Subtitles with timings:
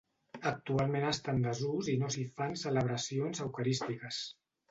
[0.51, 4.23] Actualment està en desús i no s'hi fan celebracions eucarístiques.